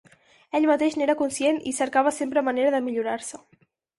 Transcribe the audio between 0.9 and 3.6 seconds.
n'era conscient i cercava sempre manera de millorar-se.